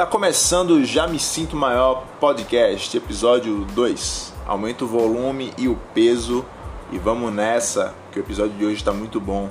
[0.00, 4.32] Tá começando Já Me Sinto Maior podcast, episódio 2.
[4.46, 6.42] Aumenta o volume e o peso
[6.90, 9.50] e vamos nessa, que o episódio de hoje está muito bom.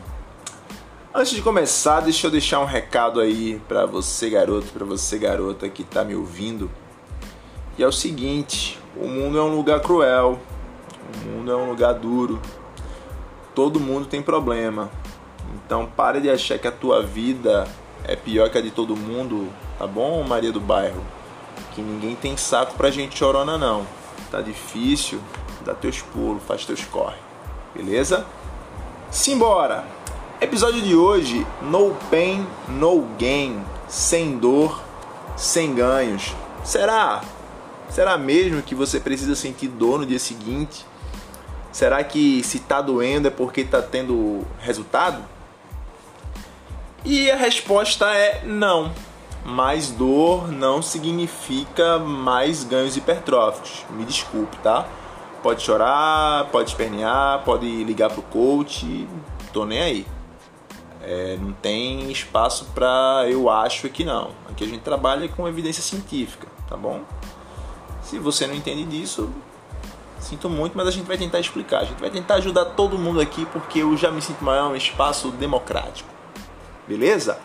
[1.14, 5.70] Antes de começar, deixa eu deixar um recado aí para você, garoto, para você, garota
[5.70, 6.72] que tá me ouvindo.
[7.78, 10.40] E é o seguinte: o mundo é um lugar cruel,
[11.14, 12.42] o mundo é um lugar duro.
[13.54, 14.90] Todo mundo tem problema.
[15.54, 17.68] Então pare de achar que a tua vida
[18.10, 21.06] é pior que a de todo mundo, tá bom, Maria do Bairro?
[21.76, 23.86] Que ninguém tem saco pra gente chorona não.
[24.32, 25.20] Tá difícil,
[25.64, 27.18] dá teus pulos, faz teus corre.
[27.76, 28.26] Beleza?
[29.12, 29.86] Simbora!
[30.42, 34.82] Episódio de hoje, no pain, no gain, sem dor,
[35.38, 36.34] sem ganhos.
[36.64, 37.22] Será?
[37.92, 40.84] Será mesmo que você precisa sentir dor no dia seguinte?
[41.72, 45.24] Será que se tá doendo é porque tá tendo resultado?
[47.06, 48.92] E a resposta é não.
[49.46, 53.86] Mais dor não significa mais ganhos hipertróficos.
[53.92, 54.86] Me desculpe, tá?
[55.42, 59.08] Pode chorar, pode espernear, pode ligar pro coach,
[59.54, 60.08] tô nem aí.
[61.02, 64.32] É, não tem espaço para eu acho aqui não.
[64.50, 67.02] Aqui a gente trabalha com evidência científica, tá bom?
[68.02, 69.30] Se você não entende disso,
[70.20, 71.80] sinto muito, mas a gente vai tentar explicar.
[71.80, 74.76] A gente vai tentar ajudar todo mundo aqui porque eu já me sinto maior um
[74.76, 76.19] espaço democrático.
[76.90, 77.38] Beleza?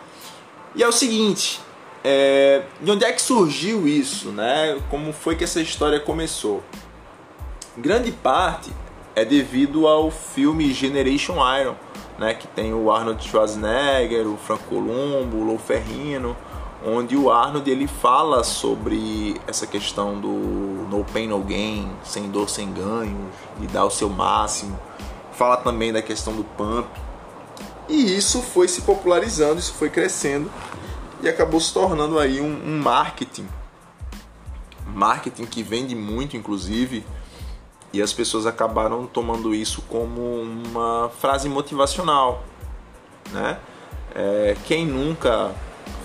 [0.74, 1.60] E é o seguinte,
[2.02, 4.80] é, de onde é que surgiu isso, né?
[4.88, 6.62] Como foi que essa história começou?
[7.76, 8.72] Grande parte
[9.14, 11.74] é devido ao filme Generation Iron,
[12.18, 12.32] né?
[12.32, 16.34] Que tem o Arnold Schwarzenegger, o Franco Columbo, o Lou Ferrino,
[16.82, 22.48] onde o Arnold ele fala sobre essa questão do no pain no gain, sem dor
[22.48, 24.80] sem ganho, de dar o seu máximo.
[25.32, 26.88] Fala também da questão do pump,
[27.88, 30.50] e isso foi se popularizando, isso foi crescendo
[31.22, 33.48] e acabou se tornando aí um, um marketing.
[34.86, 37.04] Marketing que vende muito, inclusive,
[37.92, 42.44] e as pessoas acabaram tomando isso como uma frase motivacional,
[43.32, 43.58] né?
[44.14, 45.52] É, quem nunca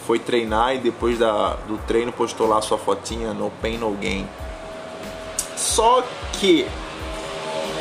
[0.05, 4.27] foi treinar e depois da, do treino postou lá sua fotinha no pain no gain.
[5.55, 6.03] Só
[6.33, 6.65] que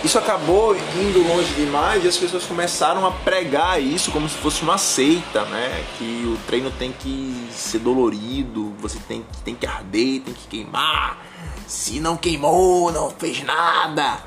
[0.05, 4.63] isso acabou indo longe demais e as pessoas começaram a pregar isso como se fosse
[4.63, 5.85] uma seita, né?
[5.99, 11.19] Que o treino tem que ser dolorido, você tem, tem que arder, tem que queimar.
[11.67, 14.19] Se não queimou, não fez nada.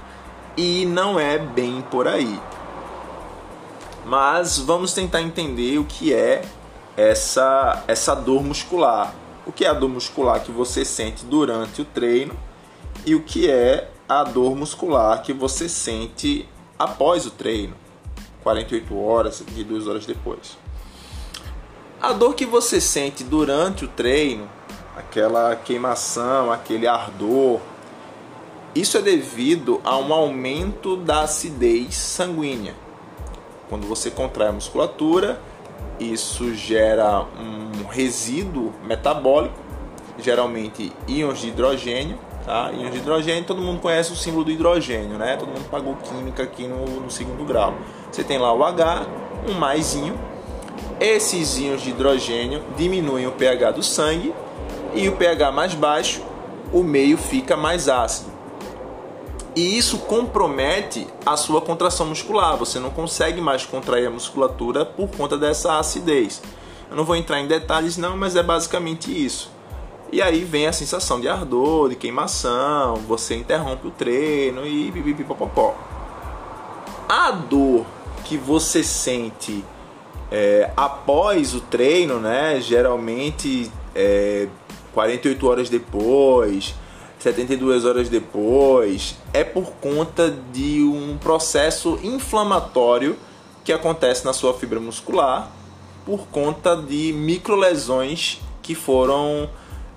[0.57, 2.39] E não é bem por aí.
[4.05, 6.43] Mas vamos tentar entender o que é
[6.97, 9.13] essa, essa dor muscular.
[9.45, 12.35] O que é a dor muscular que você sente durante o treino
[13.05, 13.89] e o que é
[14.19, 16.45] a dor muscular que você sente
[16.77, 17.73] após o treino,
[18.43, 20.57] 48 horas, 72 horas depois.
[22.01, 24.49] A dor que você sente durante o treino,
[24.97, 27.61] aquela queimação, aquele ardor,
[28.75, 32.75] isso é devido a um aumento da acidez sanguínea.
[33.69, 35.39] Quando você contrai a musculatura,
[35.97, 39.55] isso gera um resíduo metabólico,
[40.19, 42.71] geralmente íons de hidrogênio, Tá?
[42.71, 45.37] Íons de hidrogênio, todo mundo conhece o símbolo do hidrogênio, né?
[45.37, 47.73] Todo mundo pagou química aqui no, no segundo grau.
[48.11, 49.05] Você tem lá o H,
[49.47, 50.19] um maisinho.
[50.99, 54.33] Esses íons de hidrogênio diminuem o pH do sangue
[54.93, 56.21] e o pH mais baixo,
[56.73, 58.31] o meio fica mais ácido.
[59.55, 62.55] E isso compromete a sua contração muscular.
[62.57, 66.41] Você não consegue mais contrair a musculatura por conta dessa acidez.
[66.89, 69.51] Eu não vou entrar em detalhes não, mas é basicamente isso.
[70.11, 75.73] E aí vem a sensação de ardor, de queimação, você interrompe o treino e pipipipopopó.
[77.07, 77.85] A dor
[78.25, 79.63] que você sente
[80.29, 84.47] é, após o treino, né, geralmente é,
[84.93, 86.75] 48 horas depois,
[87.19, 93.17] 72 horas depois, é por conta de um processo inflamatório
[93.63, 95.49] que acontece na sua fibra muscular
[96.05, 99.49] por conta de microlesões que foram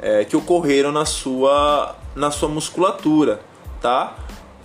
[0.04, 3.40] é, que ocorreram na sua, na sua musculatura,
[3.80, 4.12] tá?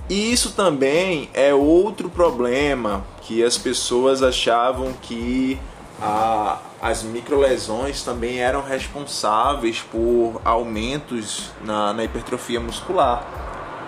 [0.10, 5.58] E isso também é outro problema que as pessoas achavam que
[6.02, 13.26] a, as microlesões também eram responsáveis por aumentos na, na hipertrofia muscular.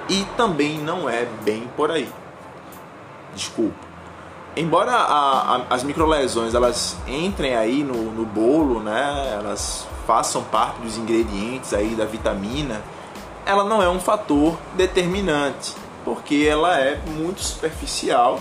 [0.07, 2.07] E também não é bem por aí.
[3.35, 3.91] Desculpa.
[4.55, 9.33] Embora a, a, as microlesões elas entrem aí no, no bolo, né?
[9.37, 12.81] Elas façam parte dos ingredientes aí da vitamina,
[13.45, 15.73] ela não é um fator determinante,
[16.05, 18.39] porque ela é muito superficial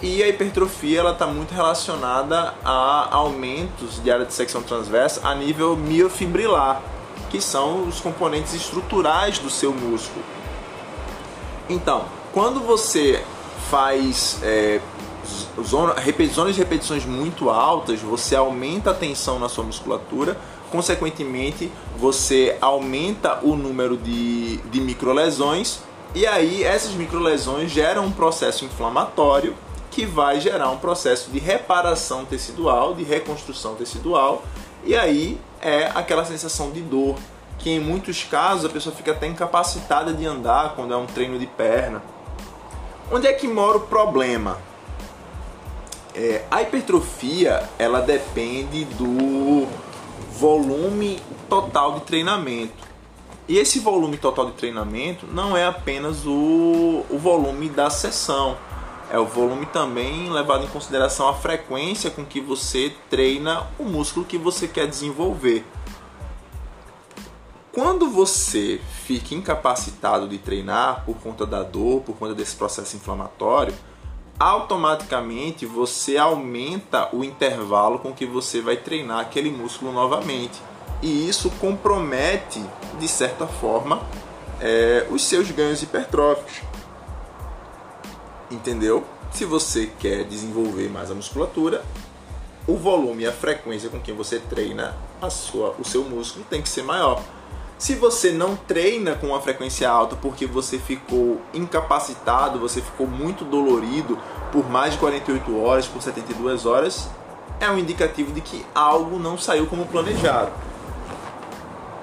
[0.00, 5.34] e a hipertrofia ela está muito relacionada a aumentos de área de secção transversa a
[5.34, 6.80] nível miofibrilar,
[7.30, 10.24] que são os componentes estruturais do seu músculo.
[11.68, 13.22] Então, quando você
[13.68, 14.80] faz é,
[15.62, 20.38] zona, de repetições muito altas, você aumenta a tensão na sua musculatura,
[20.70, 25.80] consequentemente, você aumenta o número de, de microlesões,
[26.14, 29.54] e aí essas microlesões geram um processo inflamatório
[29.90, 34.42] que vai gerar um processo de reparação tecidual, de reconstrução tecidual,
[34.84, 37.16] e aí é aquela sensação de dor,
[37.58, 41.38] que em muitos casos a pessoa fica até incapacitada de andar quando é um treino
[41.38, 42.02] de perna.
[43.10, 44.58] Onde é que mora o problema?
[46.14, 49.66] É, a hipertrofia ela depende do
[50.38, 52.86] volume total de treinamento.
[53.48, 58.56] E esse volume total de treinamento não é apenas o, o volume da sessão,
[59.10, 64.24] é o volume também levado em consideração a frequência com que você treina o músculo
[64.24, 65.64] que você quer desenvolver.
[67.72, 73.74] Quando você fica incapacitado de treinar por conta da dor, por conta desse processo inflamatório,
[74.38, 80.60] automaticamente você aumenta o intervalo com que você vai treinar aquele músculo novamente.
[81.02, 82.62] E isso compromete,
[82.98, 84.02] de certa forma,
[84.60, 86.62] é, os seus ganhos hipertróficos
[88.50, 89.04] entendeu?
[89.32, 91.84] Se você quer desenvolver mais a musculatura,
[92.66, 96.62] o volume e a frequência com que você treina a sua, o seu músculo tem
[96.62, 97.22] que ser maior.
[97.78, 103.44] Se você não treina com uma frequência alta porque você ficou incapacitado, você ficou muito
[103.44, 104.18] dolorido
[104.50, 107.08] por mais de 48 horas, por 72 horas,
[107.60, 110.50] é um indicativo de que algo não saiu como planejado.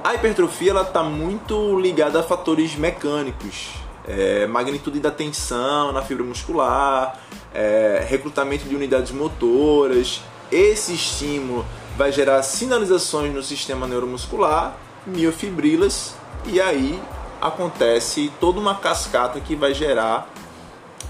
[0.01, 3.71] A hipertrofia está muito ligada a fatores mecânicos,
[4.07, 7.19] é, magnitude da tensão na fibra muscular,
[7.54, 10.21] é, recrutamento de unidades motoras.
[10.50, 11.66] Esse estímulo
[11.98, 16.16] vai gerar sinalizações no sistema neuromuscular, miofibrilas,
[16.46, 17.02] e aí
[17.42, 20.30] acontece toda uma cascata que vai gerar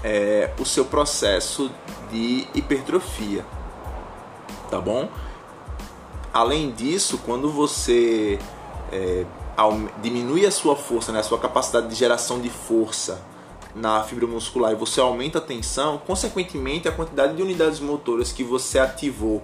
[0.02, 1.70] é, o seu processo
[2.10, 3.44] de hipertrofia.
[4.70, 5.08] Tá bom?
[6.32, 8.38] Além disso, quando você
[8.92, 9.24] é,
[10.02, 13.22] diminui a sua força, né, a sua capacidade de geração de força
[13.74, 18.42] na fibra muscular e você aumenta a tensão, consequentemente a quantidade de unidades motoras que
[18.42, 19.42] você ativou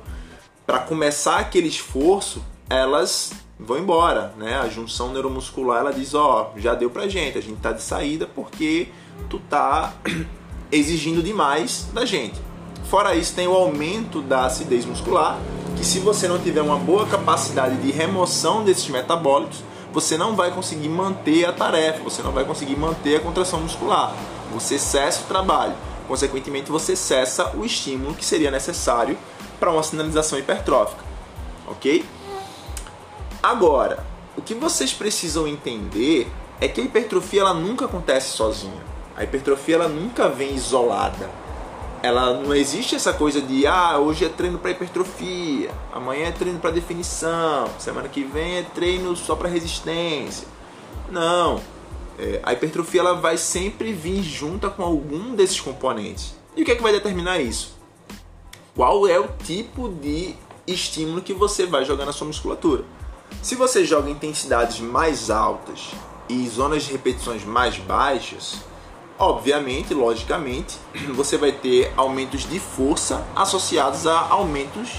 [0.67, 3.33] para começar aquele esforço, elas
[3.65, 4.59] vão embora, né?
[4.59, 8.27] A junção neuromuscular ela diz, ó, já deu pra gente, a gente tá de saída
[8.27, 8.89] porque
[9.29, 9.95] tu tá
[10.71, 12.41] exigindo demais da gente.
[12.85, 15.39] Fora isso, tem o aumento da acidez muscular,
[15.77, 20.51] que se você não tiver uma boa capacidade de remoção desses metabólicos, você não vai
[20.51, 24.15] conseguir manter a tarefa, você não vai conseguir manter a contração muscular.
[24.53, 25.75] Você cessa o trabalho,
[26.09, 29.17] consequentemente, você cessa o estímulo que seria necessário
[29.61, 31.03] para uma sinalização hipertrófica.
[31.67, 32.05] Ok?
[33.43, 34.05] Agora,
[34.37, 36.31] o que vocês precisam entender
[36.61, 38.83] é que a hipertrofia ela nunca acontece sozinha.
[39.17, 41.29] A hipertrofia ela nunca vem isolada
[42.03, 46.59] ela não existe essa coisa de ah, hoje é treino para hipertrofia, amanhã é treino
[46.59, 50.49] para definição, semana que vem é treino só para resistência.
[51.09, 51.61] Não.
[52.19, 56.35] É, a hipertrofia ela vai sempre vir junto com algum desses componentes.
[56.57, 57.79] E o que é que vai determinar isso?
[58.75, 60.35] Qual é o tipo de
[60.67, 62.85] estímulo que você vai jogar na sua musculatura?
[63.41, 65.91] Se você joga intensidades mais altas
[66.29, 68.61] e zonas de repetições mais baixas,
[69.19, 70.77] obviamente, logicamente,
[71.15, 74.91] você vai ter aumentos de força associados a aumentos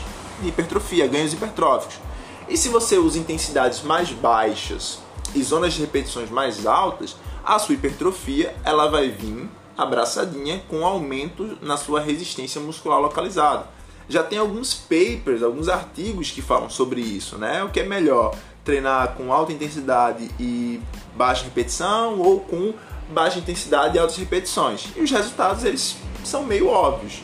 [0.41, 1.99] de hipertrofia, ganhos hipertróficos.
[2.47, 4.99] E se você usa intensidades mais baixas
[5.33, 11.57] e zonas de repetições mais altas, a sua hipertrofia ela vai vir abraçadinha com aumento
[11.61, 13.67] na sua resistência muscular localizada.
[14.09, 17.63] Já tem alguns papers, alguns artigos que falam sobre isso, né?
[17.63, 20.81] O que é melhor, treinar com alta intensidade e
[21.15, 22.73] baixa repetição ou com
[23.09, 24.89] baixa intensidade e altas repetições.
[24.95, 27.21] E os resultados eles são meio óbvios.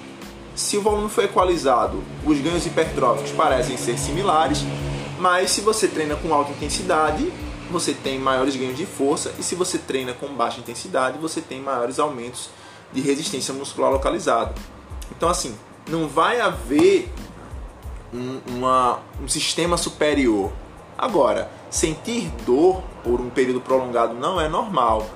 [0.56, 4.60] Se o volume for equalizado, os ganhos hipertróficos parecem ser similares,
[5.18, 7.32] mas se você treina com alta intensidade,
[7.72, 11.62] você tem maiores ganhos de força, e se você treina com baixa intensidade, você tem
[11.62, 12.50] maiores aumentos
[12.92, 14.54] de resistência muscular localizada.
[15.16, 15.56] Então, assim,
[15.90, 17.12] não vai haver
[18.14, 20.52] um, uma, um sistema superior.
[20.98, 25.08] Agora, sentir dor por um período prolongado não é normal.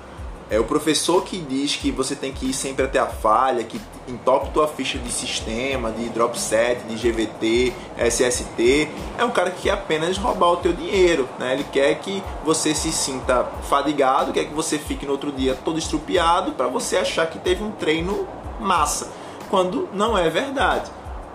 [0.49, 3.81] É o professor que diz que você tem que ir sempre até a falha, que
[4.07, 8.87] entope tua ficha de sistema, de drop set, de GVT, SST.
[9.17, 11.53] É um cara que quer apenas roubar o teu dinheiro, né?
[11.53, 15.79] Ele quer que você se sinta fadigado, quer que você fique no outro dia todo
[15.79, 18.27] estrupiado para você achar que teve um treino
[18.59, 19.11] massa,
[19.53, 20.89] quando não é verdade.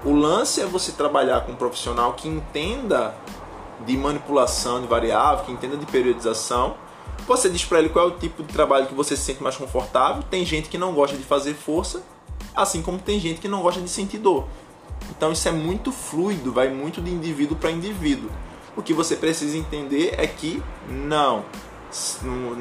[0.04, 3.14] O lance é você trabalhar com um profissional que entenda
[3.86, 6.74] de manipulação de variável, que entenda de periodização.
[7.28, 9.56] Você diz para ele qual é o tipo de trabalho que você se sente mais
[9.56, 10.24] confortável.
[10.28, 12.02] Tem gente que não gosta de fazer força,
[12.56, 14.48] assim como tem gente que não gosta de sentir dor.
[15.10, 18.30] Então isso é muito fluido, vai muito de indivíduo para indivíduo.
[18.76, 21.44] O que você precisa entender é que não,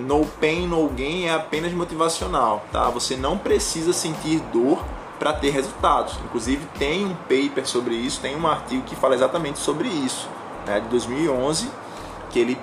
[0.05, 2.91] no pain, no gain é apenas motivacional, tá?
[2.91, 4.85] Você não precisa sentir dor
[5.19, 6.17] para ter resultados.
[6.25, 10.29] Inclusive tem um paper sobre isso, tem um artigo que fala exatamente sobre isso,
[10.65, 11.69] né, de 2011,
[12.29, 12.57] que ele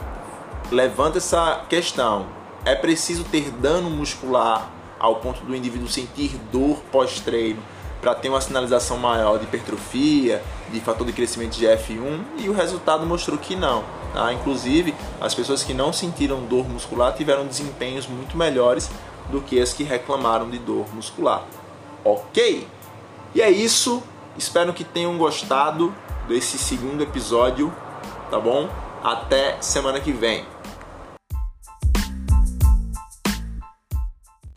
[0.71, 2.27] levanta essa questão.
[2.65, 7.63] É preciso ter dano muscular ao ponto do indivíduo sentir dor pós-treino
[8.01, 12.53] para ter uma sinalização maior de hipertrofia, de fator de crescimento de F1 e o
[12.53, 13.83] resultado mostrou que não.
[14.13, 14.33] Tá?
[14.33, 18.91] Inclusive, as pessoas que não sentiram dor muscular tiveram desempenhos muito melhores
[19.31, 21.45] do que as que reclamaram de dor muscular.
[22.05, 22.69] Ok?
[23.35, 24.03] E é isso.
[24.37, 25.95] Espero que tenham gostado
[26.29, 27.73] desse segundo episódio,
[28.31, 28.69] tá bom?
[29.03, 30.45] Até semana que vem.